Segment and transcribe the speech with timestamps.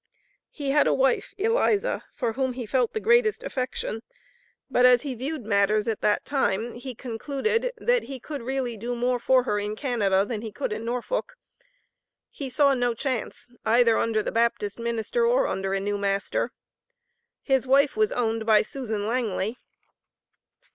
[0.49, 4.01] He had a wife, Eliza, for whom he felt the greatest affection;
[4.67, 8.95] but as he viewed matters at that time, he concluded that he could really do
[8.95, 11.35] more for her in Canada than he could in Norfolk.
[12.31, 16.51] He saw no chance, either under the Baptist minister, or under a new master.
[17.43, 19.55] His wife was owned by Susan Langely.